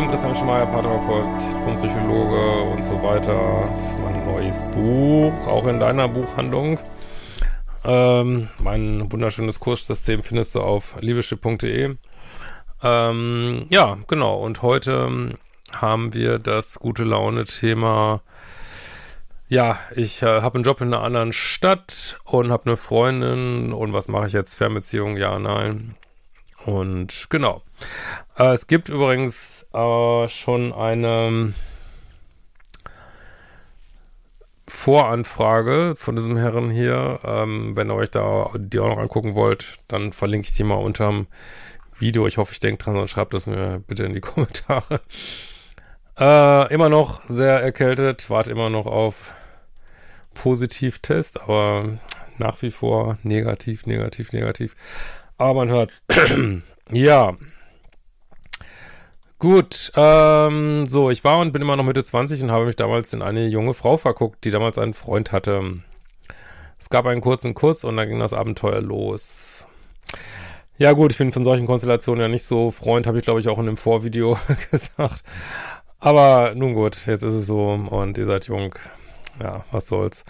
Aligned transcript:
Lieben, 0.00 0.12
Christian 0.12 0.34
Schmeier, 0.34 0.64
Paartherapeut, 0.64 1.42
Diplompsychologe 1.42 2.62
und 2.72 2.82
so 2.82 3.02
weiter. 3.02 3.68
Das 3.74 3.90
ist 3.90 3.98
mein 3.98 4.24
neues 4.24 4.64
Buch, 4.70 5.46
auch 5.46 5.66
in 5.66 5.78
deiner 5.78 6.08
Buchhandlung. 6.08 6.78
Ähm, 7.84 8.48
mein 8.58 9.12
wunderschönes 9.12 9.60
Kurssystem 9.60 10.22
findest 10.22 10.54
du 10.54 10.62
auf 10.62 10.96
liebeschip.de. 11.00 11.96
Ähm, 12.82 13.66
ja, 13.68 13.98
genau. 14.06 14.38
Und 14.38 14.62
heute 14.62 15.36
haben 15.74 16.14
wir 16.14 16.38
das 16.38 16.78
gute 16.78 17.04
Laune-Thema. 17.04 18.22
Ja, 19.48 19.78
ich 19.94 20.22
äh, 20.22 20.40
habe 20.40 20.54
einen 20.54 20.64
Job 20.64 20.80
in 20.80 20.94
einer 20.94 21.02
anderen 21.02 21.34
Stadt 21.34 22.18
und 22.24 22.50
habe 22.50 22.64
eine 22.64 22.78
Freundin. 22.78 23.74
Und 23.74 23.92
was 23.92 24.08
mache 24.08 24.28
ich 24.28 24.32
jetzt? 24.32 24.54
Fernbeziehung? 24.54 25.18
Ja, 25.18 25.38
nein. 25.38 25.94
Und 26.66 27.28
genau. 27.30 27.62
Äh, 28.36 28.52
es 28.52 28.66
gibt 28.66 28.88
übrigens 28.88 29.66
äh, 29.72 30.28
schon 30.28 30.72
eine 30.72 31.54
Voranfrage 34.66 35.94
von 35.96 36.16
diesem 36.16 36.36
Herren 36.36 36.70
hier. 36.70 37.20
Ähm, 37.24 37.76
wenn 37.76 37.90
ihr 37.90 37.94
euch 37.94 38.10
da 38.10 38.50
die 38.56 38.78
auch 38.78 38.88
noch 38.88 38.98
angucken 38.98 39.34
wollt, 39.34 39.76
dann 39.88 40.12
verlinke 40.12 40.46
ich 40.46 40.52
die 40.52 40.64
mal 40.64 40.74
unterm 40.74 41.26
Video. 41.98 42.26
Ich 42.26 42.38
hoffe, 42.38 42.52
ich 42.52 42.60
denke 42.60 42.82
dran, 42.82 42.94
sonst 42.96 43.10
schreibt 43.10 43.34
das 43.34 43.46
mir 43.46 43.82
bitte 43.86 44.04
in 44.04 44.14
die 44.14 44.20
Kommentare. 44.22 45.00
Äh, 46.18 46.72
immer 46.72 46.88
noch 46.88 47.22
sehr 47.28 47.60
erkältet, 47.60 48.30
warte 48.30 48.50
immer 48.50 48.70
noch 48.70 48.86
auf 48.86 49.32
Positivtest, 50.34 51.40
aber 51.40 51.98
nach 52.38 52.62
wie 52.62 52.70
vor 52.70 53.18
negativ, 53.22 53.86
negativ, 53.86 54.32
negativ. 54.32 54.76
Aber 55.40 55.54
man 55.54 55.70
hört's. 55.70 56.02
ja. 56.92 57.34
Gut, 59.38 59.90
ähm, 59.96 60.86
so, 60.86 61.08
ich 61.08 61.24
war 61.24 61.38
und 61.38 61.52
bin 61.52 61.62
immer 61.62 61.76
noch 61.76 61.84
Mitte 61.84 62.04
20 62.04 62.42
und 62.42 62.50
habe 62.50 62.66
mich 62.66 62.76
damals 62.76 63.10
in 63.14 63.22
eine 63.22 63.46
junge 63.46 63.72
Frau 63.72 63.96
verguckt, 63.96 64.44
die 64.44 64.50
damals 64.50 64.76
einen 64.76 64.92
Freund 64.92 65.32
hatte. 65.32 65.80
Es 66.78 66.90
gab 66.90 67.06
einen 67.06 67.22
kurzen 67.22 67.54
Kuss 67.54 67.84
und 67.84 67.96
dann 67.96 68.06
ging 68.06 68.18
das 68.18 68.34
Abenteuer 68.34 68.82
los. 68.82 69.66
Ja 70.76 70.92
gut, 70.92 71.12
ich 71.12 71.18
bin 71.18 71.32
von 71.32 71.42
solchen 71.42 71.66
Konstellationen 71.66 72.20
ja 72.20 72.28
nicht 72.28 72.44
so 72.44 72.70
Freund, 72.70 73.06
habe 73.06 73.16
ich 73.16 73.24
glaube 73.24 73.40
ich 73.40 73.48
auch 73.48 73.58
in 73.58 73.64
dem 73.64 73.78
Vorvideo 73.78 74.38
gesagt. 74.70 75.24
Aber 76.00 76.52
nun 76.54 76.74
gut, 76.74 77.06
jetzt 77.06 77.22
ist 77.22 77.32
es 77.32 77.46
so 77.46 77.80
und 77.88 78.18
ihr 78.18 78.26
seid 78.26 78.46
jung. 78.46 78.74
Ja, 79.42 79.64
was 79.70 79.86
soll's. 79.86 80.22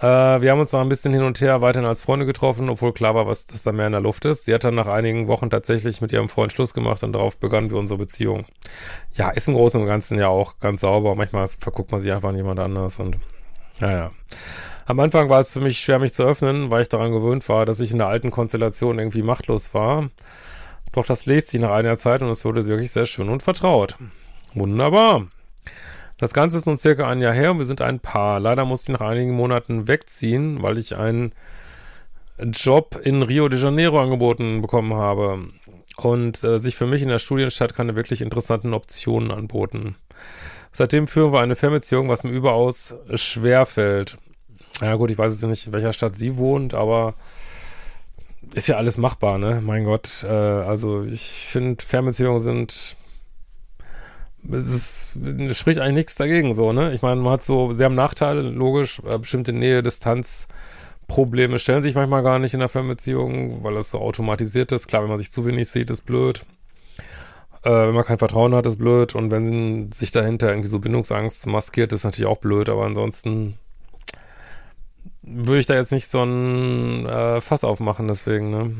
Äh, 0.00 0.40
wir 0.40 0.52
haben 0.52 0.60
uns 0.60 0.72
noch 0.72 0.80
ein 0.80 0.88
bisschen 0.88 1.12
hin 1.12 1.24
und 1.24 1.40
her 1.40 1.60
weiterhin 1.60 1.88
als 1.88 2.02
Freunde 2.02 2.24
getroffen, 2.24 2.68
obwohl 2.68 2.92
klar 2.92 3.14
war, 3.14 3.26
was, 3.26 3.46
dass 3.46 3.64
da 3.64 3.72
mehr 3.72 3.86
in 3.86 3.92
der 3.92 4.00
Luft 4.00 4.24
ist. 4.24 4.44
Sie 4.44 4.54
hat 4.54 4.62
dann 4.62 4.76
nach 4.76 4.86
einigen 4.86 5.26
Wochen 5.26 5.50
tatsächlich 5.50 6.00
mit 6.00 6.12
ihrem 6.12 6.28
Freund 6.28 6.52
Schluss 6.52 6.72
gemacht 6.72 7.02
und 7.02 7.12
darauf 7.12 7.36
begannen 7.36 7.70
wir 7.70 7.78
unsere 7.78 7.98
Beziehung. 7.98 8.44
Ja, 9.14 9.30
ist 9.30 9.48
im 9.48 9.54
Großen 9.54 9.80
und 9.80 9.88
Ganzen 9.88 10.18
ja 10.18 10.28
auch 10.28 10.60
ganz 10.60 10.82
sauber. 10.82 11.16
Manchmal 11.16 11.48
verguckt 11.48 11.90
man 11.90 12.00
sich 12.00 12.12
einfach 12.12 12.28
an 12.28 12.36
jemand 12.36 12.60
anders 12.60 13.00
und, 13.00 13.16
naja. 13.80 14.10
Am 14.86 15.00
Anfang 15.00 15.28
war 15.28 15.40
es 15.40 15.52
für 15.52 15.60
mich 15.60 15.80
schwer, 15.80 15.98
mich 15.98 16.14
zu 16.14 16.22
öffnen, 16.22 16.70
weil 16.70 16.82
ich 16.82 16.88
daran 16.88 17.12
gewöhnt 17.12 17.46
war, 17.48 17.66
dass 17.66 17.80
ich 17.80 17.90
in 17.90 17.98
der 17.98 18.06
alten 18.06 18.30
Konstellation 18.30 18.98
irgendwie 18.98 19.22
machtlos 19.22 19.74
war. 19.74 20.08
Doch 20.92 21.04
das 21.04 21.26
legt 21.26 21.48
sich 21.48 21.60
nach 21.60 21.72
einer 21.72 21.98
Zeit 21.98 22.22
und 22.22 22.30
es 22.30 22.44
wurde 22.44 22.64
wirklich 22.64 22.92
sehr 22.92 23.04
schön 23.04 23.28
und 23.28 23.42
vertraut. 23.42 23.96
Wunderbar. 24.54 25.26
Das 26.18 26.32
Ganze 26.32 26.58
ist 26.58 26.66
nun 26.66 26.76
circa 26.76 27.08
ein 27.08 27.20
Jahr 27.20 27.32
her 27.32 27.52
und 27.52 27.58
wir 27.58 27.64
sind 27.64 27.80
ein 27.80 28.00
Paar. 28.00 28.40
Leider 28.40 28.64
musste 28.64 28.92
ich 28.92 28.98
nach 28.98 29.06
einigen 29.06 29.32
Monaten 29.32 29.86
wegziehen, 29.86 30.62
weil 30.62 30.76
ich 30.76 30.96
einen 30.96 31.32
Job 32.38 33.00
in 33.02 33.22
Rio 33.22 33.48
de 33.48 33.60
Janeiro 33.60 34.02
angeboten 34.02 34.60
bekommen 34.60 34.94
habe 34.94 35.44
und 35.96 36.42
äh, 36.42 36.58
sich 36.58 36.76
für 36.76 36.86
mich 36.86 37.02
in 37.02 37.08
der 37.08 37.20
Studienstadt 37.20 37.74
keine 37.74 37.94
wirklich 37.94 38.20
interessanten 38.20 38.74
Optionen 38.74 39.30
anboten. 39.30 39.94
Seitdem 40.72 41.06
führen 41.06 41.32
wir 41.32 41.40
eine 41.40 41.56
Fernbeziehung, 41.56 42.08
was 42.08 42.24
mir 42.24 42.30
überaus 42.30 42.94
schwer 43.14 43.64
fällt. 43.64 44.18
Ja 44.80 44.96
gut, 44.96 45.10
ich 45.10 45.18
weiß 45.18 45.32
jetzt 45.32 45.48
nicht, 45.48 45.66
in 45.68 45.72
welcher 45.72 45.92
Stadt 45.92 46.16
sie 46.16 46.36
wohnt, 46.36 46.74
aber 46.74 47.14
ist 48.54 48.68
ja 48.68 48.76
alles 48.76 48.96
machbar, 48.98 49.38
ne? 49.38 49.60
Mein 49.64 49.84
Gott, 49.84 50.24
äh, 50.24 50.28
also 50.28 51.04
ich 51.04 51.46
finde, 51.46 51.84
Fernbeziehungen 51.84 52.40
sind 52.40 52.96
es 54.50 54.68
ist, 54.68 55.08
spricht 55.56 55.78
eigentlich 55.78 55.94
nichts 55.94 56.14
dagegen, 56.14 56.54
so, 56.54 56.72
ne? 56.72 56.92
Ich 56.92 57.02
meine, 57.02 57.20
man 57.20 57.32
hat 57.32 57.44
so, 57.44 57.72
sie 57.72 57.84
haben 57.84 57.94
Nachteile, 57.94 58.42
logisch, 58.42 59.00
äh, 59.06 59.18
bestimmte 59.18 59.52
Nähe, 59.52 59.82
Distanz, 59.82 60.48
Probleme 61.08 61.58
stellen 61.58 61.82
sich 61.82 61.94
manchmal 61.94 62.22
gar 62.22 62.38
nicht 62.38 62.54
in 62.54 62.60
der 62.60 62.68
Fernbeziehung, 62.68 63.64
weil 63.64 63.74
das 63.74 63.90
so 63.90 63.98
automatisiert 63.98 64.72
ist. 64.72 64.86
Klar, 64.86 65.02
wenn 65.02 65.08
man 65.08 65.18
sich 65.18 65.32
zu 65.32 65.46
wenig 65.46 65.68
sieht, 65.70 65.90
ist 65.90 66.02
blöd. 66.02 66.44
Äh, 67.62 67.70
wenn 67.70 67.94
man 67.94 68.04
kein 68.04 68.18
Vertrauen 68.18 68.54
hat, 68.54 68.66
ist 68.66 68.76
blöd. 68.76 69.14
Und 69.14 69.30
wenn 69.30 69.90
sich 69.90 70.10
dahinter 70.10 70.50
irgendwie 70.50 70.68
so 70.68 70.78
Bindungsangst 70.78 71.46
maskiert, 71.46 71.94
ist 71.94 72.04
natürlich 72.04 72.28
auch 72.28 72.36
blöd. 72.36 72.68
Aber 72.68 72.84
ansonsten 72.84 73.58
würde 75.22 75.60
ich 75.60 75.66
da 75.66 75.74
jetzt 75.74 75.92
nicht 75.92 76.08
so 76.08 76.22
ein 76.22 77.06
äh, 77.06 77.40
Fass 77.40 77.64
aufmachen, 77.64 78.06
deswegen, 78.06 78.50
ne? 78.50 78.72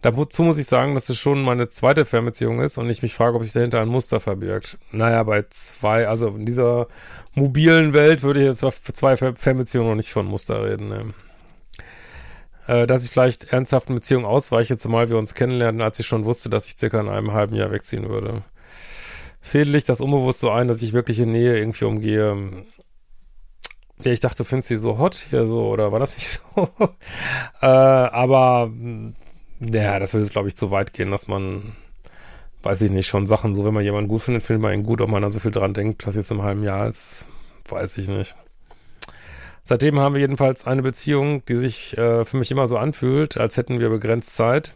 Dazu 0.00 0.42
muss 0.42 0.58
ich 0.58 0.66
sagen, 0.66 0.94
dass 0.94 1.08
es 1.08 1.18
schon 1.18 1.42
meine 1.42 1.68
zweite 1.68 2.04
Fernbeziehung 2.04 2.60
ist 2.60 2.78
und 2.78 2.88
ich 2.88 3.02
mich 3.02 3.14
frage, 3.14 3.36
ob 3.36 3.42
sich 3.42 3.52
dahinter 3.52 3.80
ein 3.80 3.88
Muster 3.88 4.20
verbirgt. 4.20 4.78
Naja, 4.92 5.22
bei 5.24 5.44
zwei, 5.50 6.06
also 6.06 6.28
in 6.28 6.46
dieser 6.46 6.86
mobilen 7.34 7.92
Welt 7.92 8.22
würde 8.22 8.40
ich 8.40 8.46
jetzt 8.46 8.60
für 8.60 8.92
zwei 8.92 9.16
Fernbeziehungen 9.16 9.90
noch 9.90 9.96
nicht 9.96 10.12
von 10.12 10.26
Muster 10.26 10.64
reden. 10.64 10.88
Ne? 10.88 11.14
Äh, 12.68 12.86
dass 12.86 13.04
ich 13.04 13.10
vielleicht 13.10 13.44
ernsthaften 13.44 13.94
Beziehungen 13.94 14.26
ausweiche, 14.26 14.76
zumal 14.76 15.08
wir 15.08 15.18
uns 15.18 15.34
kennenlernen, 15.34 15.80
als 15.80 15.98
ich 15.98 16.06
schon 16.06 16.26
wusste, 16.26 16.50
dass 16.50 16.66
ich 16.68 16.76
circa 16.76 17.00
in 17.00 17.08
einem 17.08 17.32
halben 17.32 17.56
Jahr 17.56 17.72
wegziehen 17.72 18.08
würde. 18.08 18.42
Fädel 19.40 19.74
ich 19.74 19.84
das 19.84 20.00
unbewusst 20.00 20.40
so 20.40 20.50
ein, 20.50 20.68
dass 20.68 20.82
ich 20.82 20.92
wirkliche 20.92 21.26
Nähe 21.26 21.58
irgendwie 21.58 21.86
umgehe. 21.86 22.66
Ja, 24.04 24.12
ich 24.12 24.20
dachte, 24.20 24.38
du 24.38 24.44
findest 24.44 24.68
sie 24.68 24.76
so 24.76 24.98
hot 24.98 25.14
hier 25.14 25.46
so, 25.46 25.66
oder 25.68 25.90
war 25.90 25.98
das 25.98 26.16
nicht 26.16 26.28
so? 26.28 26.68
äh, 27.62 27.66
aber 27.66 28.70
ja, 29.60 29.98
das 29.98 30.12
würde 30.12 30.24
jetzt, 30.24 30.32
glaube 30.32 30.48
ich, 30.48 30.56
zu 30.56 30.70
weit 30.70 30.92
gehen, 30.92 31.10
dass 31.10 31.28
man, 31.28 31.76
weiß 32.62 32.80
ich 32.82 32.90
nicht, 32.90 33.06
schon 33.06 33.26
Sachen, 33.26 33.54
so 33.54 33.64
wenn 33.64 33.74
man 33.74 33.84
jemanden 33.84 34.08
gut 34.08 34.22
findet, 34.22 34.42
findet 34.42 34.62
man 34.62 34.74
ihn 34.74 34.84
gut, 34.84 35.00
ob 35.00 35.08
man 35.08 35.22
da 35.22 35.30
so 35.30 35.40
viel 35.40 35.50
dran 35.50 35.74
denkt, 35.74 36.06
was 36.06 36.16
jetzt 36.16 36.30
im 36.30 36.42
halben 36.42 36.62
Jahr 36.62 36.86
ist, 36.86 37.26
weiß 37.68 37.98
ich 37.98 38.08
nicht. 38.08 38.34
Seitdem 39.64 39.98
haben 39.98 40.14
wir 40.14 40.22
jedenfalls 40.22 40.66
eine 40.66 40.82
Beziehung, 40.82 41.44
die 41.44 41.56
sich 41.56 41.96
äh, 41.98 42.24
für 42.24 42.38
mich 42.38 42.50
immer 42.50 42.66
so 42.68 42.78
anfühlt, 42.78 43.36
als 43.36 43.56
hätten 43.56 43.80
wir 43.80 43.90
begrenzt 43.90 44.34
Zeit, 44.34 44.74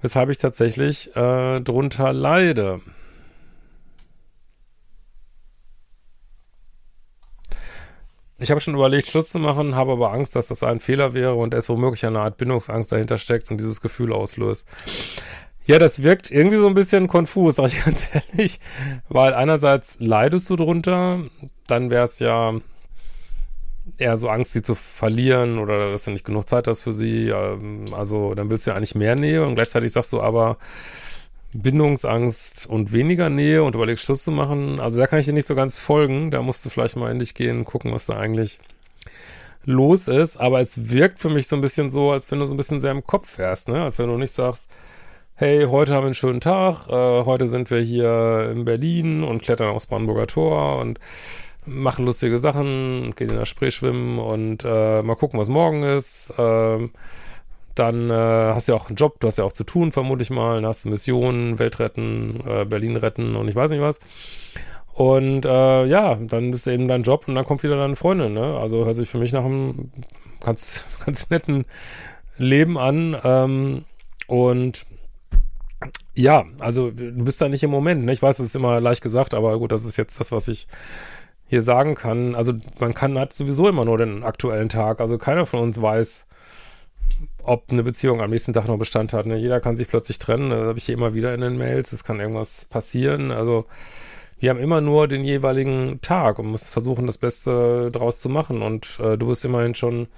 weshalb 0.00 0.30
ich 0.30 0.38
tatsächlich 0.38 1.14
äh, 1.14 1.60
drunter 1.60 2.12
leide. 2.12 2.80
Ich 8.38 8.50
habe 8.50 8.60
schon 8.60 8.74
überlegt, 8.74 9.06
Schluss 9.06 9.30
zu 9.30 9.38
machen, 9.38 9.74
habe 9.74 9.92
aber 9.92 10.12
Angst, 10.12 10.36
dass 10.36 10.48
das 10.48 10.62
ein 10.62 10.78
Fehler 10.78 11.14
wäre 11.14 11.34
und 11.34 11.54
es 11.54 11.68
womöglich 11.68 12.04
eine 12.04 12.20
Art 12.20 12.36
Bindungsangst 12.36 12.92
dahinter 12.92 13.16
steckt 13.16 13.50
und 13.50 13.58
dieses 13.58 13.80
Gefühl 13.80 14.12
auslöst. 14.12 14.66
Ja, 15.64 15.78
das 15.78 16.02
wirkt 16.02 16.30
irgendwie 16.30 16.58
so 16.58 16.66
ein 16.68 16.74
bisschen 16.74 17.08
konfus, 17.08 17.56
sag 17.56 17.68
ich 17.68 17.84
ganz 17.84 18.06
ehrlich, 18.12 18.60
weil 19.08 19.34
einerseits 19.34 19.96
leidest 20.00 20.48
du 20.50 20.56
drunter, 20.56 21.20
dann 21.66 21.90
wäre 21.90 22.04
es 22.04 22.18
ja 22.18 22.54
eher 23.98 24.16
so 24.16 24.28
Angst, 24.28 24.52
sie 24.52 24.62
zu 24.62 24.74
verlieren 24.74 25.58
oder 25.58 25.90
dass 25.90 26.04
du 26.04 26.10
nicht 26.10 26.24
genug 26.24 26.48
Zeit 26.48 26.66
hast 26.66 26.82
für 26.82 26.92
sie. 26.92 27.28
Ähm, 27.28 27.84
also 27.92 28.34
dann 28.34 28.50
willst 28.50 28.66
du 28.66 28.70
ja 28.70 28.76
eigentlich 28.76 28.94
mehr 28.94 29.16
Nähe 29.16 29.44
und 29.44 29.54
gleichzeitig 29.54 29.92
sagst 29.92 30.12
du 30.12 30.20
aber, 30.20 30.58
Bindungsangst 31.62 32.66
und 32.66 32.92
weniger 32.92 33.30
Nähe 33.30 33.62
und 33.62 33.74
überlegst 33.74 34.04
Schluss 34.04 34.24
zu 34.24 34.30
machen. 34.30 34.80
Also 34.80 35.00
da 35.00 35.06
kann 35.06 35.18
ich 35.18 35.26
dir 35.26 35.32
nicht 35.32 35.46
so 35.46 35.54
ganz 35.54 35.78
folgen. 35.78 36.30
Da 36.30 36.42
musst 36.42 36.64
du 36.64 36.70
vielleicht 36.70 36.96
mal 36.96 37.10
in 37.10 37.18
dich 37.18 37.34
gehen, 37.34 37.64
gucken, 37.64 37.92
was 37.92 38.06
da 38.06 38.16
eigentlich 38.16 38.58
los 39.64 40.08
ist. 40.08 40.36
Aber 40.36 40.60
es 40.60 40.90
wirkt 40.90 41.18
für 41.18 41.30
mich 41.30 41.48
so 41.48 41.56
ein 41.56 41.62
bisschen 41.62 41.90
so, 41.90 42.10
als 42.12 42.30
wenn 42.30 42.38
du 42.38 42.46
so 42.46 42.54
ein 42.54 42.56
bisschen 42.56 42.80
sehr 42.80 42.92
im 42.92 43.04
Kopf 43.04 43.38
wärst, 43.38 43.68
ne? 43.68 43.82
Als 43.82 43.98
wenn 43.98 44.08
du 44.08 44.16
nicht 44.16 44.32
sagst, 44.32 44.66
hey, 45.34 45.66
heute 45.66 45.92
haben 45.92 46.04
wir 46.04 46.06
einen 46.06 46.14
schönen 46.14 46.40
Tag, 46.40 46.88
äh, 46.88 47.24
heute 47.24 47.48
sind 47.48 47.70
wir 47.70 47.80
hier 47.80 48.50
in 48.54 48.64
Berlin 48.64 49.22
und 49.22 49.42
klettern 49.42 49.68
aufs 49.68 49.86
Brandenburger 49.86 50.26
Tor 50.26 50.78
und 50.78 50.98
machen 51.66 52.06
lustige 52.06 52.38
Sachen, 52.38 53.14
gehen 53.16 53.30
in 53.30 53.36
der 53.36 53.44
Spree 53.44 53.70
schwimmen 53.70 54.18
und 54.18 54.64
äh, 54.64 55.02
mal 55.02 55.16
gucken, 55.16 55.38
was 55.38 55.48
morgen 55.48 55.82
ist. 55.82 56.32
Äh, 56.38 56.88
dann 57.78 58.10
äh, 58.10 58.14
hast 58.14 58.68
du 58.68 58.72
ja 58.72 58.78
auch 58.78 58.88
einen 58.88 58.96
Job, 58.96 59.20
du 59.20 59.26
hast 59.26 59.38
ja 59.38 59.44
auch 59.44 59.52
zu 59.52 59.64
tun, 59.64 59.92
vermute 59.92 60.22
ich 60.22 60.30
mal. 60.30 60.56
Dann 60.56 60.66
hast 60.66 60.84
du 60.84 60.88
Missionen, 60.88 61.58
Welt 61.58 61.78
retten, 61.78 62.42
äh, 62.46 62.64
Berlin 62.64 62.96
retten 62.96 63.36
und 63.36 63.48
ich 63.48 63.56
weiß 63.56 63.70
nicht 63.70 63.80
was. 63.80 64.00
Und 64.92 65.44
äh, 65.44 65.84
ja, 65.84 66.14
dann 66.14 66.50
bist 66.50 66.66
du 66.66 66.70
eben 66.70 66.88
dein 66.88 67.02
Job 67.02 67.28
und 67.28 67.34
dann 67.34 67.44
kommt 67.44 67.62
wieder 67.62 67.76
deine 67.76 67.96
Freundin. 67.96 68.32
Ne? 68.32 68.56
Also 68.58 68.86
hört 68.86 68.96
sich 68.96 69.10
für 69.10 69.18
mich 69.18 69.32
nach 69.32 69.44
einem 69.44 69.90
ganz, 70.40 70.86
ganz 71.04 71.28
netten 71.28 71.66
Leben 72.38 72.78
an. 72.78 73.16
Ähm, 73.22 73.84
und 74.26 74.86
ja, 76.14 76.46
also 76.60 76.90
du 76.90 77.24
bist 77.24 77.42
da 77.42 77.50
nicht 77.50 77.62
im 77.62 77.70
Moment. 77.70 78.06
Ne? 78.06 78.12
Ich 78.12 78.22
weiß, 78.22 78.38
das 78.38 78.46
ist 78.46 78.56
immer 78.56 78.80
leicht 78.80 79.02
gesagt, 79.02 79.34
aber 79.34 79.58
gut, 79.58 79.70
das 79.70 79.84
ist 79.84 79.98
jetzt 79.98 80.18
das, 80.18 80.32
was 80.32 80.48
ich 80.48 80.66
hier 81.46 81.60
sagen 81.60 81.94
kann. 81.94 82.34
Also 82.34 82.54
man 82.80 82.94
kann 82.94 83.18
hat 83.18 83.34
sowieso 83.34 83.68
immer 83.68 83.84
nur 83.84 83.98
den 83.98 84.22
aktuellen 84.24 84.70
Tag. 84.70 85.00
Also 85.00 85.18
keiner 85.18 85.44
von 85.44 85.60
uns 85.60 85.80
weiß, 85.80 86.26
ob 87.46 87.70
eine 87.70 87.82
Beziehung 87.82 88.20
am 88.20 88.30
nächsten 88.30 88.52
Tag 88.52 88.66
noch 88.66 88.78
Bestand 88.78 89.12
hat. 89.12 89.26
Ne? 89.26 89.36
Jeder 89.36 89.60
kann 89.60 89.76
sich 89.76 89.88
plötzlich 89.88 90.18
trennen. 90.18 90.50
Das 90.50 90.60
habe 90.60 90.78
ich 90.78 90.86
hier 90.86 90.94
immer 90.94 91.14
wieder 91.14 91.32
in 91.34 91.40
den 91.40 91.56
Mails. 91.56 91.92
Es 91.92 92.04
kann 92.04 92.20
irgendwas 92.20 92.64
passieren. 92.64 93.30
Also 93.30 93.66
wir 94.38 94.50
haben 94.50 94.58
immer 94.58 94.80
nur 94.80 95.08
den 95.08 95.24
jeweiligen 95.24 96.00
Tag 96.02 96.38
und 96.38 96.50
müssen 96.50 96.70
versuchen, 96.70 97.06
das 97.06 97.18
Beste 97.18 97.90
draus 97.92 98.20
zu 98.20 98.28
machen. 98.28 98.62
Und 98.62 98.98
äh, 99.00 99.16
du 99.16 99.28
bist 99.28 99.44
immerhin 99.44 99.74
schon 99.74 100.08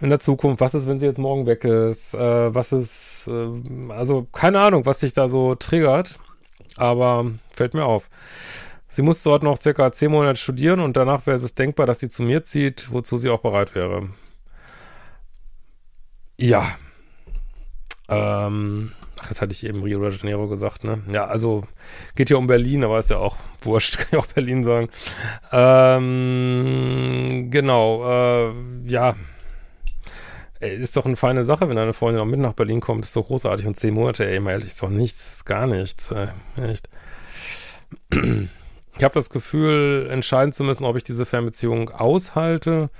in 0.00 0.10
der 0.10 0.20
Zukunft. 0.20 0.60
Was 0.60 0.74
ist, 0.74 0.88
wenn 0.88 0.98
sie 0.98 1.06
jetzt 1.06 1.18
morgen 1.18 1.46
weg 1.46 1.64
ist? 1.64 2.14
Äh, 2.14 2.54
was 2.54 2.72
ist, 2.72 3.28
äh, 3.28 3.92
also 3.92 4.26
keine 4.32 4.60
Ahnung, 4.60 4.86
was 4.86 5.00
sich 5.00 5.12
da 5.12 5.28
so 5.28 5.54
triggert. 5.54 6.14
Aber 6.76 7.26
fällt 7.50 7.74
mir 7.74 7.84
auf. 7.84 8.08
Sie 8.88 9.02
muss 9.02 9.22
dort 9.22 9.42
noch 9.42 9.60
circa 9.60 9.92
zehn 9.92 10.10
Monate 10.10 10.38
studieren 10.38 10.80
und 10.80 10.96
danach 10.96 11.26
wäre 11.26 11.36
es 11.36 11.54
denkbar, 11.54 11.86
dass 11.86 12.00
sie 12.00 12.08
zu 12.08 12.22
mir 12.22 12.44
zieht, 12.44 12.92
wozu 12.92 13.18
sie 13.18 13.28
auch 13.28 13.40
bereit 13.40 13.74
wäre. 13.74 14.08
Ja. 16.36 16.76
Ähm, 18.08 18.92
das 19.28 19.40
hatte 19.40 19.52
ich 19.52 19.64
eben 19.64 19.82
Rio 19.82 20.00
de 20.00 20.16
Janeiro 20.16 20.48
gesagt, 20.48 20.84
ne? 20.84 21.02
Ja, 21.10 21.26
also 21.26 21.64
geht 22.14 22.30
ja 22.30 22.36
um 22.36 22.46
Berlin, 22.46 22.84
aber 22.84 22.98
ist 22.98 23.10
ja 23.10 23.18
auch 23.18 23.36
wurscht, 23.62 23.98
kann 23.98 24.08
ich 24.12 24.18
auch 24.18 24.26
Berlin 24.26 24.64
sagen. 24.64 24.88
Ähm, 25.52 27.48
genau, 27.50 28.04
äh, 28.04 28.52
ja. 28.86 29.16
Ey, 30.60 30.76
ist 30.76 30.96
doch 30.96 31.04
eine 31.04 31.16
feine 31.16 31.44
Sache, 31.44 31.68
wenn 31.68 31.76
deine 31.76 31.92
Freundin 31.92 32.22
auch 32.22 32.26
mit 32.26 32.40
nach 32.40 32.52
Berlin 32.52 32.80
kommt, 32.80 33.04
ist 33.04 33.16
doch 33.16 33.26
großartig. 33.26 33.66
Und 33.66 33.76
zehn 33.76 33.94
Monate, 33.94 34.26
ey, 34.26 34.40
mal 34.40 34.52
ehrlich, 34.52 34.68
ist 34.68 34.82
doch 34.82 34.90
nichts, 34.90 35.34
ist 35.34 35.44
gar 35.44 35.66
nichts, 35.66 36.10
ey, 36.10 36.28
echt. 36.56 36.88
Ich 38.96 39.02
habe 39.02 39.14
das 39.14 39.30
Gefühl, 39.30 40.08
entscheiden 40.10 40.52
zu 40.52 40.64
müssen, 40.64 40.84
ob 40.84 40.96
ich 40.96 41.04
diese 41.04 41.26
Fernbeziehung 41.26 41.90
aushalte, 41.90 42.90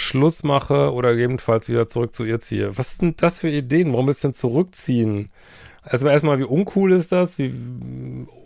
Schluss 0.00 0.42
mache 0.42 0.92
oder 0.92 1.12
gegebenenfalls 1.12 1.68
wieder 1.68 1.88
zurück 1.88 2.14
zu 2.14 2.24
ihr 2.24 2.40
ziehe. 2.40 2.76
Was 2.76 2.96
sind 2.96 3.22
das 3.22 3.40
für 3.40 3.50
Ideen? 3.50 3.92
Warum 3.92 4.08
ist 4.08 4.24
denn 4.24 4.34
zurückziehen? 4.34 5.30
Also 5.82 6.08
erstmal, 6.08 6.38
wie 6.38 6.44
uncool 6.44 6.92
ist 6.92 7.12
das? 7.12 7.38
Wie 7.38 7.54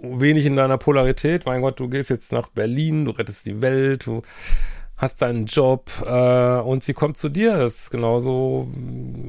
wenig 0.02 0.46
in 0.46 0.56
deiner 0.56 0.78
Polarität? 0.78 1.46
Mein 1.46 1.62
Gott, 1.62 1.80
du 1.80 1.88
gehst 1.88 2.10
jetzt 2.10 2.32
nach 2.32 2.48
Berlin, 2.48 3.04
du 3.06 3.10
rettest 3.10 3.46
die 3.46 3.60
Welt, 3.60 4.06
du 4.06 4.22
hast 4.96 5.22
deinen 5.22 5.46
Job 5.46 5.90
äh, 6.06 6.58
und 6.60 6.84
sie 6.84 6.94
kommt 6.94 7.16
zu 7.16 7.28
dir. 7.28 7.56
Das 7.56 7.80
ist 7.80 7.90
genauso, 7.90 8.68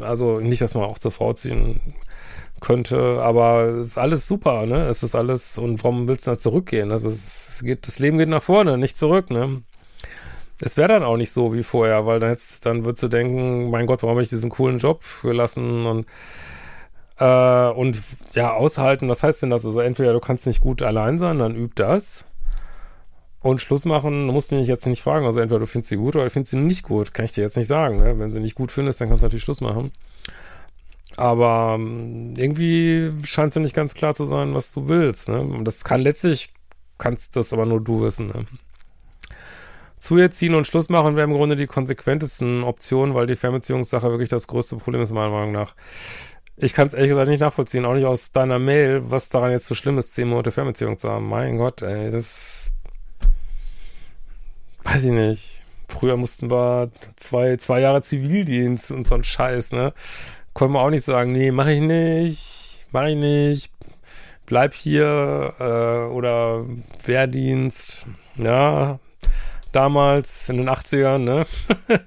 also 0.02 0.40
nicht, 0.40 0.62
dass 0.62 0.76
man 0.76 0.84
auch 0.84 1.00
zur 1.00 1.12
Frau 1.12 1.34
ziehen 1.34 1.80
könnte, 2.62 3.22
aber 3.22 3.66
es 3.66 3.88
ist 3.88 3.98
alles 3.98 4.28
super, 4.28 4.66
ne? 4.66 4.88
Es 4.88 5.04
ist 5.04 5.16
alles, 5.16 5.58
und 5.58 5.84
warum 5.84 6.08
willst 6.08 6.26
du 6.26 6.32
da 6.32 6.38
zurückgehen? 6.38 6.92
Also 6.92 7.10
es 7.10 7.62
geht, 7.64 7.88
das 7.88 8.00
Leben 8.00 8.18
geht 8.18 8.30
nach 8.30 8.44
vorne, 8.44 8.78
nicht 8.78 8.98
zurück, 8.98 9.30
ne? 9.30 9.62
Es 10.62 10.78
wäre 10.78 10.88
dann 10.88 11.04
auch 11.04 11.18
nicht 11.18 11.32
so 11.32 11.54
wie 11.54 11.64
vorher, 11.64 12.06
weil 12.06 12.20
dann 12.20 12.30
jetzt, 12.30 12.66
dann 12.66 12.86
würdest 12.86 13.04
du 13.04 13.08
denken, 13.10 13.70
mein 13.70 13.88
Gott, 13.88 14.04
warum 14.04 14.16
habe 14.16 14.24
ich 14.24 14.30
diesen 14.30 14.50
coolen 14.50 14.80
Job 14.80 15.04
gelassen 15.22 15.86
und 15.86 16.06
äh, 17.18 17.70
und 17.70 18.02
ja, 18.34 18.54
aushalten, 18.54 19.08
was 19.10 19.24
heißt 19.24 19.44
denn 19.44 19.50
das? 19.50 19.66
Also 19.66 19.80
entweder 19.80 20.14
du 20.14 20.20
kannst 20.20 20.48
nicht 20.48 20.62
gut 20.62 20.82
allein 20.82 21.18
sein, 21.18 21.40
dann 21.40 21.56
üb 21.56 21.76
das. 21.76 22.26
Und 23.42 23.62
Schluss 23.62 23.86
machen, 23.86 24.26
musst 24.26 24.52
du 24.52 24.56
mich 24.56 24.68
jetzt 24.68 24.88
nicht 24.88 25.04
fragen. 25.04 25.26
Also 25.26 25.40
entweder 25.40 25.60
du 25.60 25.68
findest 25.68 25.90
sie 25.90 25.98
gut 25.98 26.16
oder 26.16 26.26
du 26.26 26.32
findest 26.32 26.52
sie 26.52 26.58
nicht 26.58 26.84
gut. 26.84 27.14
Kann 27.14 27.26
ich 27.26 27.34
dir 27.34 27.42
jetzt 27.42 27.56
nicht 27.56 27.68
sagen. 27.68 28.00
Ne? 28.00 28.18
Wenn 28.18 28.32
sie 28.32 28.40
nicht 28.40 28.56
gut 28.56 28.72
findest, 28.72 29.00
dann 29.00 29.08
kannst 29.08 29.22
du 29.22 29.28
natürlich 29.28 29.44
Schluss 29.44 29.62
machen. 29.62 29.92
Aber 31.16 31.76
ähm, 31.76 32.34
irgendwie 32.38 33.12
scheint 33.24 33.56
es 33.56 33.62
nicht 33.62 33.76
ganz 33.76 33.94
klar 33.94 34.16
zu 34.16 34.26
sein, 34.26 34.56
was 34.56 34.74
du 34.74 34.90
willst. 34.90 35.30
Ne? 35.30 35.42
Und 35.42 35.66
das 35.66 35.84
kann 35.84 36.02
letztlich, 36.02 36.54
kannst 36.98 37.36
das 37.36 37.54
aber 37.54 37.68
nur 37.68 37.82
du 37.82 38.02
wissen. 38.02 38.28
Ne? 38.30 38.46
Zu 40.00 40.18
ihr 40.18 40.32
ziehen 40.32 40.56
und 40.56 40.68
Schluss 40.68 40.90
machen 40.90 41.16
wäre 41.16 41.28
im 41.28 41.34
Grunde 41.34 41.56
die 41.56 41.68
konsequentesten 41.68 42.64
Optionen, 42.64 43.16
weil 43.16 43.28
die 43.28 43.36
Fernbeziehungssache 43.36 44.10
wirklich 44.10 44.30
das 44.30 44.48
größte 44.48 44.76
Problem 44.78 45.02
ist, 45.02 45.12
meiner 45.12 45.30
Meinung 45.30 45.52
nach. 45.52 45.76
Ich 46.58 46.74
kann 46.74 46.88
es 46.88 46.94
ehrlich 46.94 47.10
gesagt 47.10 47.30
nicht 47.30 47.42
nachvollziehen, 47.42 47.86
auch 47.86 47.96
nicht 47.96 48.06
aus 48.06 48.32
deiner 48.32 48.60
Mail, 48.60 49.10
was 49.10 49.30
daran 49.30 49.52
jetzt 49.52 49.66
so 49.66 49.76
schlimm 49.76 49.98
ist, 49.98 50.14
zehn 50.14 50.28
Monate 50.28 50.52
Fernbeziehung 50.52 50.98
zu 50.98 51.10
haben. 51.10 51.28
Mein 51.28 51.58
Gott, 51.58 51.82
ey, 51.82 52.12
das 52.12 52.72
weiß 54.84 55.04
ich 55.06 55.12
nicht. 55.12 55.62
Früher 55.90 56.18
mussten 56.18 56.50
wir 56.50 56.92
zwei, 57.18 57.58
zwei 57.58 57.80
Jahre 57.80 58.02
Zivildienst 58.02 58.92
und 58.92 59.06
so 59.08 59.16
ein 59.16 59.24
Scheiß, 59.24 59.72
ne? 59.72 59.94
konnte 60.56 60.74
man 60.74 60.84
auch 60.84 60.90
nicht 60.90 61.06
sagen, 61.06 61.34
nee, 61.34 61.52
mach 61.52 61.68
ich 61.68 61.82
nicht, 61.82 62.88
mach 62.92 63.06
ich 63.06 63.18
nicht, 63.18 63.72
bleib 64.46 64.74
hier 64.74 65.54
äh, 65.60 66.12
oder 66.12 66.66
Wehrdienst, 67.06 68.08
ja, 68.38 69.00
damals 69.76 70.50
in 70.50 70.58
den 70.58 70.70
80ern, 70.70 71.18
ne? 71.20 71.46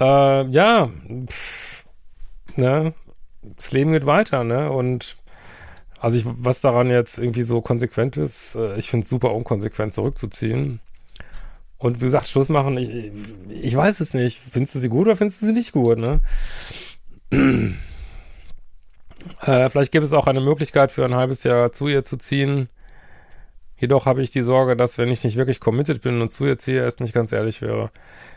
äh, 0.00 0.46
ja, 0.50 0.90
pff, 1.26 1.84
ne? 2.56 2.94
Das 3.56 3.72
Leben 3.72 3.92
geht 3.92 4.06
weiter, 4.06 4.44
ne? 4.44 4.70
Und 4.70 5.16
also 6.00 6.16
ich, 6.16 6.24
was 6.26 6.60
daran 6.60 6.90
jetzt 6.90 7.18
irgendwie 7.18 7.44
so 7.44 7.60
konsequent 7.60 8.16
ist, 8.16 8.56
äh, 8.56 8.76
ich 8.76 8.90
finde 8.90 9.04
es 9.04 9.10
super 9.10 9.32
unkonsequent 9.34 9.94
zurückzuziehen. 9.94 10.80
Und 11.78 12.00
wie 12.00 12.04
gesagt, 12.04 12.28
Schluss 12.28 12.48
machen, 12.48 12.76
ich, 12.78 13.12
ich 13.48 13.76
weiß 13.76 14.00
es 14.00 14.14
nicht. 14.14 14.40
Findest 14.50 14.74
du 14.74 14.78
sie 14.78 14.88
gut 14.88 15.06
oder 15.06 15.16
findest 15.16 15.42
du 15.42 15.46
sie 15.46 15.52
nicht 15.52 15.72
gut, 15.72 15.98
ne? 15.98 16.20
äh, 19.42 19.68
vielleicht 19.68 19.92
gibt 19.92 20.04
es 20.04 20.12
auch 20.12 20.26
eine 20.26 20.40
Möglichkeit 20.40 20.92
für 20.92 21.04
ein 21.04 21.14
halbes 21.14 21.44
Jahr 21.44 21.72
zu 21.72 21.88
ihr 21.88 22.04
zu 22.04 22.16
ziehen. 22.16 22.68
Jedoch 23.76 24.06
habe 24.06 24.22
ich 24.22 24.30
die 24.30 24.42
Sorge, 24.42 24.76
dass 24.76 24.98
wenn 24.98 25.10
ich 25.10 25.24
nicht 25.24 25.36
wirklich 25.36 25.58
committed 25.58 26.02
bin 26.02 26.20
und 26.20 26.30
zu 26.30 26.46
ihr 26.46 26.58
ziehe, 26.58 26.84
es 26.84 27.00
nicht 27.00 27.14
ganz 27.14 27.32
ehrlich 27.32 27.62
wäre. 27.62 27.90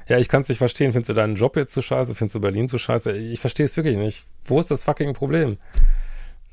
Ja, 0.08 0.18
ich 0.18 0.28
kann 0.28 0.42
es 0.42 0.50
nicht 0.50 0.58
verstehen. 0.58 0.92
Findest 0.92 1.10
du 1.10 1.14
deinen 1.14 1.36
Job 1.36 1.56
jetzt 1.56 1.74
zu 1.74 1.82
scheiße? 1.82 2.16
Findest 2.16 2.36
du 2.36 2.42
Berlin 2.42 2.68
zu 2.68 2.78
scheiße? 2.78 3.16
Ich 3.16 3.40
verstehe 3.40 3.66
es 3.66 3.78
wirklich 3.78 3.98
nicht. 3.98 4.26
Wo 4.44 4.60
ist 4.60 4.72
das 4.72 4.84
fucking 4.84 5.14
Problem? 5.14 5.58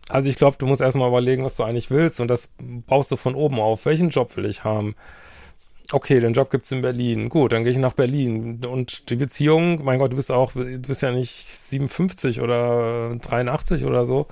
Also 0.09 0.29
ich 0.29 0.37
glaube, 0.37 0.57
du 0.59 0.67
musst 0.67 0.83
erstmal 0.83 1.09
überlegen, 1.09 1.45
was 1.45 1.57
du 1.57 1.63
eigentlich 1.63 1.91
willst 1.91 2.21
und 2.21 2.29
das 2.29 2.51
baust 2.59 3.11
du 3.11 3.17
von 3.17 3.35
oben 3.35 3.61
auf. 3.61 3.87
Welchen 3.87 4.11
Job 4.11 4.37
will 4.37 4.45
ich 4.45 4.65
haben? 4.65 4.95
okay, 5.93 6.21
den 6.21 6.33
Job 6.33 6.51
gibt's 6.51 6.71
in 6.73 6.83
Berlin. 6.83 7.29
Gut, 7.29 7.53
dann 7.53 7.65
gehe 7.65 7.73
ich 7.73 7.79
nach 7.79 7.93
Berlin. 7.93 8.65
Und 8.65 9.11
die 9.11 9.17
Beziehung, 9.17 9.85
mein 9.85 9.99
Gott, 9.99 10.13
du 10.13 10.17
bist 10.17 10.33
auch, 10.33 10.53
du 10.53 10.79
bist 10.81 11.03
ja 11.03 11.13
nicht 11.13 11.47
57 11.47 12.41
oder 12.41 13.17
83 13.17 13.85
oder 13.85 14.05
so. 14.05 14.27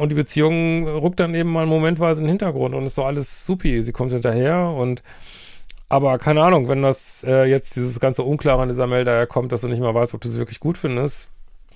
Und 0.00 0.08
die 0.08 0.16
Beziehung 0.16 0.88
rückt 0.88 1.20
dann 1.20 1.34
eben 1.34 1.52
mal 1.52 1.66
momentweise 1.66 2.22
in 2.22 2.24
den 2.24 2.30
Hintergrund 2.30 2.74
und 2.74 2.84
ist 2.84 2.94
so 2.94 3.04
alles 3.04 3.44
supi. 3.44 3.82
Sie 3.82 3.92
kommt 3.92 4.12
hinterher 4.12 4.70
und 4.70 5.02
aber 5.90 6.16
keine 6.16 6.42
Ahnung, 6.42 6.68
wenn 6.68 6.80
das 6.80 7.22
äh, 7.22 7.44
jetzt 7.44 7.76
dieses 7.76 8.00
ganze 8.00 8.22
Unklare 8.22 8.62
an 8.62 8.68
dieser 8.68 8.86
Mail 8.86 9.04
daher 9.04 9.26
kommt, 9.26 9.52
dass 9.52 9.60
du 9.60 9.68
nicht 9.68 9.82
mal 9.82 9.94
weißt, 9.94 10.14
ob 10.14 10.22
du 10.22 10.30
sie 10.30 10.38
wirklich 10.38 10.58
gut 10.58 10.78
findest, 10.78 11.30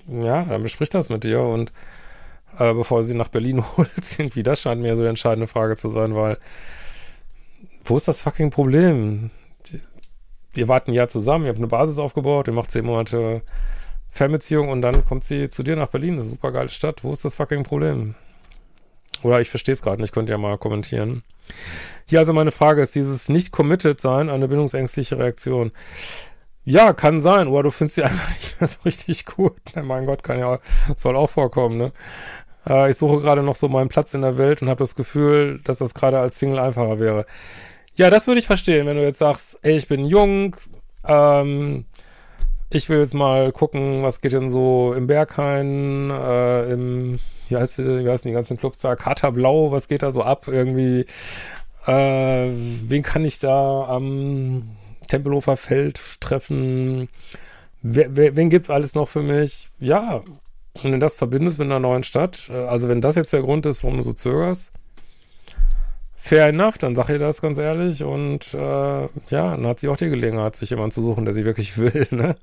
ja, 0.07 0.43
dann 0.43 0.63
besprich 0.63 0.89
das 0.89 1.09
mit 1.09 1.23
dir 1.23 1.41
und 1.41 1.71
äh, 2.57 2.73
bevor 2.73 3.03
sie 3.03 3.13
nach 3.13 3.27
Berlin 3.27 3.63
holt, 3.77 3.91
irgendwie, 4.17 4.41
das 4.41 4.59
scheint 4.59 4.81
mir 4.81 4.95
so 4.95 5.03
die 5.03 5.09
entscheidende 5.09 5.45
Frage 5.45 5.75
zu 5.75 5.89
sein, 5.89 6.15
weil 6.15 6.39
wo 7.83 7.95
ist 7.95 8.07
das 8.07 8.21
fucking 8.21 8.49
Problem? 8.49 9.29
Ihr 10.55 10.67
wart 10.67 10.87
ein 10.87 10.95
Jahr 10.95 11.09
zusammen, 11.09 11.45
ihr 11.45 11.49
habt 11.49 11.59
eine 11.59 11.67
Basis 11.67 11.99
aufgebaut, 11.99 12.47
ihr 12.47 12.53
macht 12.55 12.71
zehn 12.71 12.85
Monate 12.85 13.43
Fernbeziehung 14.15 14.69
und 14.69 14.81
dann 14.81 15.05
kommt 15.05 15.25
sie 15.25 15.49
zu 15.49 15.61
dir 15.61 15.75
nach 15.75 15.89
Berlin. 15.89 16.15
Das 16.15 16.25
ist 16.25 16.31
eine 16.31 16.37
super 16.37 16.51
geile 16.53 16.69
Stadt. 16.69 17.03
Wo 17.03 17.11
ist 17.11 17.25
das 17.25 17.35
fucking 17.35 17.63
Problem? 17.63 18.15
Oder 19.25 19.41
ich 19.41 19.49
verstehe 19.49 19.73
es 19.73 19.81
gerade 19.81 19.99
nicht, 19.99 20.13
könnt 20.13 20.29
ihr 20.29 20.33
ja 20.33 20.37
mal 20.37 20.59
kommentieren. 20.59 21.23
Hier 22.05 22.19
also 22.19 22.31
meine 22.31 22.51
Frage 22.51 22.83
ist 22.83 22.93
dieses 22.93 23.27
nicht 23.27 23.51
committed 23.51 23.99
sein 23.99 24.29
eine 24.29 24.47
bindungsängstliche 24.47 25.17
Reaktion. 25.17 25.71
Ja, 26.63 26.93
kann 26.93 27.19
sein, 27.19 27.47
oder 27.47 27.63
du 27.63 27.71
findest 27.71 27.95
sie 27.95 28.03
einfach 28.03 28.29
nicht 28.29 28.61
mehr 28.61 28.67
so 28.67 28.77
richtig 28.85 29.25
gut. 29.25 29.59
Mein 29.81 30.05
Gott, 30.05 30.21
kann 30.21 30.37
ja, 30.37 30.59
soll 30.95 31.15
auch 31.15 31.31
vorkommen, 31.31 31.75
ne? 31.75 31.91
Äh, 32.67 32.91
ich 32.91 32.97
suche 32.97 33.19
gerade 33.19 33.41
noch 33.41 33.55
so 33.55 33.67
meinen 33.67 33.89
Platz 33.89 34.13
in 34.13 34.21
der 34.21 34.37
Welt 34.37 34.61
und 34.61 34.69
habe 34.69 34.83
das 34.83 34.93
Gefühl, 34.93 35.59
dass 35.63 35.79
das 35.79 35.95
gerade 35.95 36.19
als 36.19 36.37
Single 36.37 36.59
einfacher 36.59 36.99
wäre. 36.99 37.25
Ja, 37.95 38.11
das 38.11 38.27
würde 38.27 38.39
ich 38.39 38.45
verstehen, 38.45 38.85
wenn 38.85 38.97
du 38.97 39.03
jetzt 39.03 39.19
sagst, 39.19 39.57
ey, 39.63 39.75
ich 39.75 39.87
bin 39.87 40.05
jung, 40.05 40.55
ähm, 41.03 41.85
ich 42.69 42.89
will 42.89 42.99
jetzt 42.99 43.15
mal 43.15 43.51
gucken, 43.51 44.03
was 44.03 44.21
geht 44.21 44.33
denn 44.33 44.51
so 44.51 44.93
im 44.93 45.07
Berghain, 45.07 46.11
äh, 46.11 46.71
im, 46.71 47.17
wie 47.49 47.57
heißt, 47.57 47.79
wie 47.79 48.09
heißen 48.09 48.27
die 48.29 48.33
ganzen 48.33 48.57
Clubs 48.57 48.79
da, 48.79 48.95
Kater 48.95 49.31
Blau, 49.31 49.71
was 49.71 49.87
geht 49.87 50.03
da 50.03 50.11
so 50.11 50.23
ab 50.23 50.47
irgendwie, 50.47 51.05
äh, 51.85 52.49
wen 52.49 53.03
kann 53.03 53.25
ich 53.25 53.39
da 53.39 53.85
am 53.87 54.69
Tempelhofer 55.07 55.57
Feld 55.57 55.99
treffen, 56.19 57.09
wer, 57.81 58.15
wer, 58.15 58.35
wen 58.35 58.49
gibt's 58.49 58.69
alles 58.69 58.95
noch 58.95 59.09
für 59.09 59.21
mich? 59.21 59.69
Ja, 59.79 60.21
und 60.83 60.91
wenn 60.91 60.99
das 60.99 61.15
verbindest 61.15 61.59
mit 61.59 61.67
einer 61.67 61.79
neuen 61.79 62.03
Stadt, 62.03 62.49
äh, 62.49 62.65
also 62.65 62.89
wenn 62.89 63.01
das 63.01 63.15
jetzt 63.15 63.33
der 63.33 63.41
Grund 63.41 63.65
ist, 63.65 63.83
warum 63.83 63.97
du 63.97 64.03
so 64.03 64.13
zögerst, 64.13 64.71
fair 66.15 66.47
enough, 66.47 66.79
dann 66.79 66.95
sag 66.95 67.09
ihr 67.09 67.19
das 67.19 67.39
ganz 67.39 67.59
ehrlich 67.59 68.03
und 68.03 68.53
äh, 68.53 68.57
ja, 68.57 69.07
dann 69.29 69.67
hat 69.67 69.79
sie 69.79 69.89
auch 69.89 69.97
die 69.97 70.09
Gelegenheit, 70.09 70.55
sich 70.55 70.71
jemanden 70.71 70.91
zu 70.91 71.01
suchen, 71.01 71.23
der 71.23 71.35
sie 71.35 71.45
wirklich 71.45 71.77
will, 71.77 72.07
ne? 72.09 72.35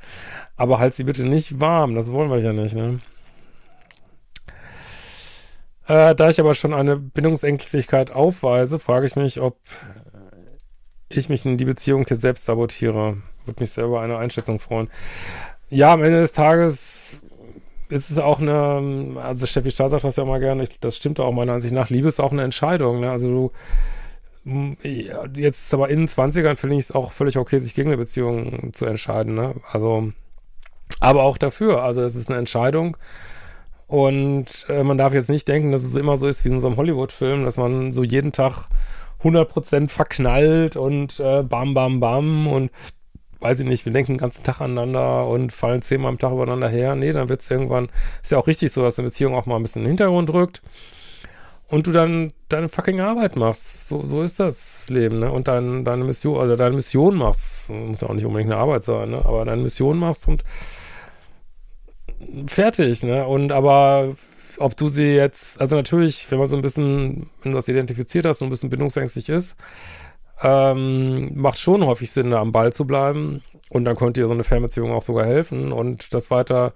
Aber 0.57 0.79
halt 0.79 0.95
sie 0.95 1.05
bitte 1.05 1.25
nicht 1.25 1.59
warm, 1.59 1.95
das 1.97 2.13
wollen 2.13 2.31
wir 2.31 2.39
ja 2.39 2.53
nicht, 2.53 2.77
ne? 2.77 3.01
Äh, 5.87 6.15
da 6.15 6.31
ich 6.31 6.39
aber 6.39 6.55
schon 6.55 6.75
eine 6.75 6.97
Bindungsängstlichkeit 6.97 8.13
aufweise, 8.13 8.79
frage 8.79 9.07
ich 9.07 9.17
mich, 9.17 9.41
ob 9.41 9.59
ich 11.09 11.29
mich 11.29 11.45
in 11.45 11.59
die 11.59 11.65
Beziehung 11.65 12.05
hier 12.07 12.17
selbst 12.17 12.47
sabotiere. 12.47 13.19
Würde 13.45 13.61
mich 13.61 13.73
selber 13.73 14.01
eine 14.01 14.17
Einschätzung 14.17 14.61
freuen. 14.61 14.89
Ja, 15.69 15.93
am 15.93 16.03
Ende 16.03 16.21
des 16.21 16.33
Tages 16.33 17.21
ist 17.89 18.11
es 18.11 18.19
auch 18.19 18.41
eine, 18.41 19.21
also 19.21 19.47
Steffi 19.47 19.71
Stahl 19.71 19.91
sagt 19.91 20.05
das 20.05 20.17
ja 20.17 20.25
mal 20.25 20.41
gerne, 20.41 20.69
das 20.81 20.97
stimmt 20.97 21.21
auch 21.21 21.33
meiner 21.33 21.55
Ansicht 21.55 21.75
nach, 21.75 21.91
Liebe 21.91 22.09
ist 22.09 22.21
auch 22.21 22.33
eine 22.33 22.43
Entscheidung, 22.43 23.01
ne? 23.01 23.11
Also 23.11 23.53
du, 24.45 24.77
jetzt 25.35 25.73
aber 25.75 25.91
in 25.91 26.01
den 26.01 26.09
20ern 26.09 26.57
finde 26.57 26.77
ich 26.77 26.87
es 26.87 26.93
auch 26.93 27.13
völlig 27.13 27.37
okay, 27.37 27.59
sich 27.59 27.75
gegen 27.75 27.91
eine 27.91 27.99
Beziehung 27.99 28.73
zu 28.73 28.87
entscheiden, 28.87 29.35
ne? 29.35 29.57
Also, 29.71 30.13
aber 31.01 31.23
auch 31.23 31.37
dafür, 31.37 31.83
also 31.83 32.03
es 32.03 32.15
ist 32.15 32.31
eine 32.31 32.39
Entscheidung 32.39 32.97
und 33.93 34.65
äh, 34.71 34.85
man 34.85 34.97
darf 34.97 35.13
jetzt 35.13 35.29
nicht 35.29 35.47
denken, 35.47 35.71
dass 35.71 35.83
es 35.83 35.95
immer 35.95 36.17
so 36.17 36.27
ist 36.27 36.47
wie 36.47 36.49
in 36.49 36.61
so 36.61 36.67
einem 36.67 36.79
Hollywood-Film, 36.79 37.45
dass 37.45 37.59
man 37.59 37.93
so 37.93 38.03
jeden 38.03 38.33
Tag 38.33 38.69
100% 39.23 39.91
verknallt 39.91 40.77
und 40.77 41.21
äh, 41.21 41.43
bam, 41.43 41.75
bam, 41.75 42.01
bam 42.01 42.47
und 42.47 42.71
weiß 43.41 43.61
ich 43.61 43.67
nicht, 43.67 43.85
wir 43.85 43.93
denken 43.93 44.15
den 44.15 44.19
ganzen 44.19 44.45
Tag 44.45 44.63
aneinander 44.63 45.29
und 45.29 45.53
fallen 45.53 45.83
zehnmal 45.83 46.09
am 46.09 46.19
Tag 46.19 46.33
übereinander 46.33 46.71
her. 46.71 46.95
Nee, 46.95 47.13
dann 47.13 47.29
wird 47.29 47.43
es 47.43 47.51
irgendwann, 47.51 47.91
ist 48.23 48.33
ja 48.33 48.39
auch 48.39 48.47
richtig 48.47 48.73
so, 48.73 48.81
dass 48.81 48.99
eine 48.99 49.09
Beziehung 49.09 49.35
auch 49.35 49.45
mal 49.45 49.57
ein 49.57 49.63
bisschen 49.63 49.83
in 49.83 49.89
den 49.89 49.99
Hintergrund 49.99 50.33
rückt 50.33 50.63
und 51.69 51.87
du 51.87 51.93
dann 51.93 52.33
deine 52.49 52.71
fucking 52.71 53.03
Arbeit 53.03 53.37
machst. 53.37 53.89
So, 53.89 54.07
so 54.07 54.23
ist 54.23 54.41
das 54.41 54.89
Leben, 54.89 55.19
ne? 55.19 55.31
Und 55.31 55.49
dein, 55.49 55.85
deine 55.85 56.05
Mission, 56.05 56.41
also 56.41 56.57
deine 56.57 56.77
Mission 56.77 57.15
machst, 57.17 57.69
muss 57.69 58.01
ja 58.01 58.09
auch 58.09 58.15
nicht 58.15 58.25
unbedingt 58.25 58.51
eine 58.51 58.59
Arbeit 58.59 58.85
sein, 58.85 59.11
ne? 59.11 59.23
Aber 59.23 59.45
deine 59.45 59.61
Mission 59.61 59.99
machst 59.99 60.29
und 60.29 60.45
fertig, 62.47 63.03
ne? 63.03 63.27
Und 63.27 63.53
aber 63.53 64.15
ob 64.59 64.77
du 64.77 64.89
sie 64.89 65.15
jetzt, 65.15 65.61
also 65.61 65.77
natürlich, 65.77 66.31
wenn 66.31 66.39
man 66.39 66.49
so 66.49 66.57
ein 66.57 66.63
bisschen, 66.63 67.31
wenn 67.43 67.53
du 67.53 67.57
das 67.57 67.69
identifiziert 67.69 68.27
hast 68.27 68.43
und 68.43 68.49
ein 68.49 68.51
bisschen 68.51 68.71
bindungsängstlich 68.71 69.29
ist, 69.29 69.57
ähm, 70.43 71.31
macht 71.35 71.59
schon 71.59 71.85
häufig 71.87 72.11
Sinn, 72.11 72.31
da 72.31 72.41
am 72.41 72.53
Ball 72.53 72.73
zu 72.73 72.87
bleiben. 72.87 73.43
Und 73.71 73.85
dann 73.85 73.97
könnte 73.97 74.21
dir 74.21 74.27
so 74.27 74.35
eine 74.35 74.45
Fernbeziehung 74.45 74.93
auch 74.93 75.03
sogar 75.03 75.25
helfen 75.25 75.73
und 75.73 76.13
das 76.13 76.31
weiter 76.31 76.75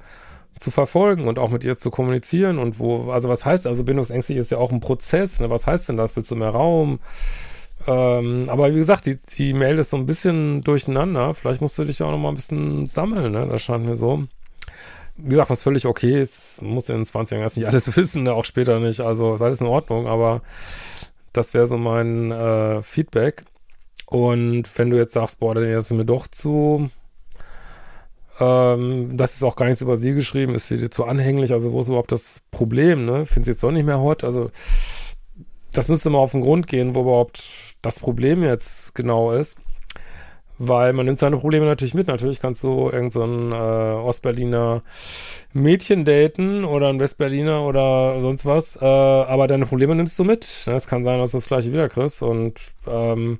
zu 0.58 0.70
verfolgen 0.70 1.28
und 1.28 1.38
auch 1.38 1.50
mit 1.50 1.64
ihr 1.64 1.76
zu 1.76 1.90
kommunizieren 1.90 2.58
und 2.58 2.78
wo, 2.78 3.10
also 3.10 3.28
was 3.28 3.44
heißt, 3.44 3.66
also 3.66 3.84
bindungsängstlich 3.84 4.38
ist 4.38 4.50
ja 4.50 4.56
auch 4.56 4.72
ein 4.72 4.80
Prozess, 4.80 5.38
ne? 5.40 5.50
was 5.50 5.66
heißt 5.66 5.90
denn 5.90 5.98
das? 5.98 6.16
Willst 6.16 6.30
du 6.30 6.36
mehr 6.36 6.48
Raum? 6.48 6.98
Ähm, 7.86 8.44
aber 8.48 8.72
wie 8.72 8.78
gesagt, 8.78 9.06
die, 9.06 9.18
die 9.36 9.52
Mail 9.52 9.78
ist 9.78 9.90
so 9.90 9.96
ein 9.96 10.06
bisschen 10.06 10.62
durcheinander. 10.62 11.34
Vielleicht 11.34 11.60
musst 11.60 11.78
du 11.78 11.84
dich 11.84 12.02
auch 12.02 12.10
noch 12.10 12.18
mal 12.18 12.30
ein 12.30 12.34
bisschen 12.34 12.86
sammeln, 12.86 13.32
ne? 13.32 13.46
Das 13.46 13.62
scheint 13.62 13.86
mir 13.86 13.94
so. 13.94 14.24
Wie 15.18 15.30
gesagt, 15.30 15.50
was 15.50 15.62
völlig 15.62 15.86
okay 15.86 16.20
ist, 16.20 16.60
muss 16.62 16.88
in 16.88 16.96
den 16.96 17.06
20 17.06 17.32
Jahren 17.32 17.42
erst 17.42 17.56
nicht 17.56 17.66
alles 17.68 17.96
wissen, 17.96 18.24
ne? 18.24 18.34
auch 18.34 18.44
später 18.44 18.80
nicht. 18.80 19.00
Also 19.00 19.34
ist 19.34 19.42
alles 19.42 19.60
in 19.60 19.66
Ordnung, 19.66 20.06
aber 20.06 20.42
das 21.32 21.54
wäre 21.54 21.66
so 21.66 21.78
mein 21.78 22.30
äh, 22.32 22.82
Feedback. 22.82 23.44
Und 24.06 24.64
wenn 24.78 24.90
du 24.90 24.96
jetzt 24.96 25.12
sagst, 25.12 25.40
boah, 25.40 25.54
dann 25.54 25.64
ist 25.64 25.92
mir 25.92 26.04
doch 26.04 26.28
zu, 26.28 26.90
ähm, 28.38 29.16
das 29.16 29.34
ist 29.34 29.42
auch 29.42 29.56
gar 29.56 29.66
nichts 29.66 29.80
über 29.80 29.96
sie 29.96 30.14
geschrieben, 30.14 30.54
ist 30.54 30.68
sie 30.68 30.78
dir 30.78 30.90
zu 30.90 31.04
anhänglich, 31.04 31.52
also 31.52 31.72
wo 31.72 31.80
ist 31.80 31.88
überhaupt 31.88 32.12
das 32.12 32.40
Problem, 32.50 33.04
ne? 33.04 33.26
Findest 33.26 33.48
jetzt 33.48 33.62
doch 33.62 33.72
nicht 33.72 33.86
mehr 33.86 34.00
hot, 34.00 34.22
also 34.22 34.50
das 35.72 35.88
müsste 35.88 36.10
mal 36.10 36.18
auf 36.18 36.32
den 36.32 36.42
Grund 36.42 36.66
gehen, 36.66 36.94
wo 36.94 37.02
überhaupt 37.02 37.44
das 37.82 37.98
Problem 37.98 38.42
jetzt 38.42 38.94
genau 38.94 39.32
ist. 39.32 39.56
Weil 40.58 40.92
man 40.94 41.06
nimmt 41.06 41.18
seine 41.18 41.36
Probleme 41.36 41.66
natürlich 41.66 41.94
mit. 41.94 42.06
Natürlich 42.06 42.40
kannst 42.40 42.64
du 42.64 42.88
irgendein 42.90 43.10
so 43.10 43.56
äh, 43.56 44.08
Ostberliner 44.08 44.82
Mädchen 45.52 46.04
daten 46.04 46.64
oder 46.64 46.88
ein 46.88 47.00
Westberliner 47.00 47.62
oder 47.62 48.20
sonst 48.20 48.46
was. 48.46 48.76
Äh, 48.76 48.84
aber 48.84 49.46
deine 49.46 49.66
Probleme 49.66 49.94
nimmst 49.94 50.18
du 50.18 50.24
mit. 50.24 50.64
Ne? 50.66 50.74
Es 50.74 50.86
kann 50.86 51.04
sein, 51.04 51.18
dass 51.18 51.32
du 51.32 51.36
das 51.36 51.48
gleiche 51.48 51.72
wieder 51.72 51.88
kriegst. 51.88 52.22
Und 52.22 52.54
ähm, 52.86 53.38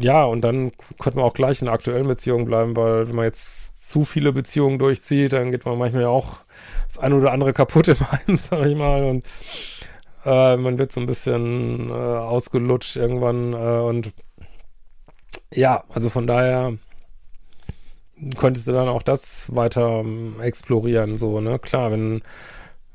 ja, 0.00 0.24
und 0.24 0.42
dann 0.42 0.72
könnte 0.98 1.18
man 1.18 1.26
auch 1.26 1.34
gleich 1.34 1.62
in 1.62 1.68
aktuellen 1.68 2.08
Beziehung 2.08 2.44
bleiben, 2.44 2.76
weil 2.76 3.08
wenn 3.08 3.16
man 3.16 3.24
jetzt 3.24 3.88
zu 3.88 4.04
viele 4.04 4.32
Beziehungen 4.32 4.78
durchzieht, 4.78 5.32
dann 5.32 5.52
geht 5.52 5.64
man 5.64 5.78
manchmal 5.78 6.02
ja 6.02 6.08
auch 6.08 6.38
das 6.86 6.98
eine 6.98 7.14
oder 7.14 7.32
andere 7.32 7.52
kaputt 7.52 7.88
im 7.88 8.00
Heim, 8.00 8.36
sag 8.36 8.66
ich 8.66 8.76
mal, 8.76 9.04
und 9.04 9.24
äh, 10.24 10.56
man 10.56 10.78
wird 10.78 10.92
so 10.92 11.00
ein 11.00 11.06
bisschen 11.06 11.88
äh, 11.90 11.92
ausgelutscht 11.92 12.96
irgendwann 12.96 13.52
äh, 13.52 13.56
und 13.56 14.12
ja, 15.52 15.84
also 15.88 16.10
von 16.10 16.26
daher 16.26 16.74
könntest 18.36 18.66
du 18.66 18.72
dann 18.72 18.88
auch 18.88 19.02
das 19.02 19.54
weiter 19.54 20.00
ähm, 20.00 20.40
explorieren, 20.40 21.18
so, 21.18 21.40
ne? 21.40 21.58
Klar, 21.58 21.90
wenn, 21.90 22.22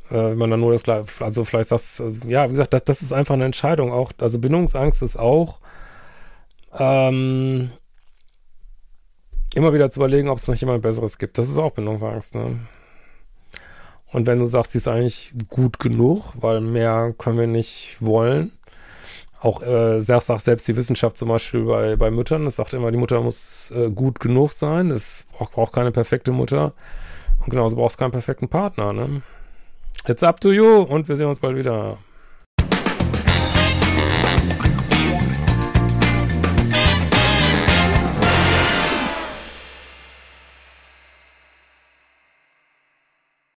äh, 0.10 0.16
wenn 0.16 0.38
man 0.38 0.50
dann 0.52 0.60
nur 0.60 0.74
das 0.74 0.84
gleiche, 0.84 1.08
also 1.24 1.46
vielleicht 1.46 1.70
sagst, 1.70 2.00
äh, 2.00 2.14
ja, 2.28 2.48
wie 2.48 2.52
gesagt, 2.54 2.74
das, 2.74 2.84
das 2.86 3.02
ist 3.02 3.14
einfach 3.14 3.36
eine 3.36 3.46
Entscheidung 3.46 3.92
auch, 3.92 4.12
also 4.18 4.40
Bindungsangst 4.40 5.02
ist 5.04 5.18
auch 5.18 5.60
ähm, 6.78 7.72
immer 9.54 9.74
wieder 9.74 9.92
zu 9.92 10.00
überlegen, 10.00 10.30
ob 10.30 10.38
es 10.38 10.48
noch 10.48 10.56
jemand 10.56 10.82
Besseres 10.82 11.18
gibt. 11.18 11.38
Das 11.38 11.50
ist 11.50 11.58
auch 11.58 11.72
Bindungsangst, 11.72 12.36
ne? 12.36 12.60
Und 14.12 14.28
wenn 14.28 14.40
du 14.40 14.46
sagst, 14.46 14.74
sie 14.74 14.78
ist 14.78 14.90
eigentlich 14.90 15.34
gut 15.48 15.80
genug, 15.80 16.34
weil 16.36 16.60
mehr 16.60 17.14
können 17.18 17.38
wir 17.38 17.48
nicht 17.48 17.98
wollen. 18.02 18.52
Auch 19.42 19.64
äh, 19.64 20.02
sagt, 20.02 20.24
sagt 20.24 20.42
selbst 20.42 20.68
die 20.68 20.78
Wissenschaft 20.78 21.18
zum 21.18 21.30
Beispiel 21.30 21.64
bei, 21.64 21.96
bei 21.96 22.12
Müttern, 22.12 22.46
es 22.46 22.58
sagt 22.58 22.74
immer, 22.74 22.92
die 22.92 22.98
Mutter 22.98 23.22
muss 23.22 23.72
äh, 23.72 23.90
gut 23.90 24.20
genug 24.20 24.52
sein. 24.52 24.92
Es 24.92 25.26
braucht, 25.36 25.54
braucht 25.54 25.74
keine 25.74 25.92
perfekte 25.92 26.32
Mutter. 26.32 26.74
Und 27.40 27.50
genauso 27.50 27.76
braucht 27.76 27.92
es 27.92 27.98
keinen 27.98 28.12
perfekten 28.12 28.48
Partner, 28.48 28.94
ne? 28.94 29.24
It's 30.08 30.24
up 30.24 30.40
to 30.42 30.52
you 30.52 30.78
und 30.78 31.08
wir 31.10 31.16
sehen 31.16 31.28
uns 31.28 31.40
bald 31.40 31.58
wieder. 31.58 31.98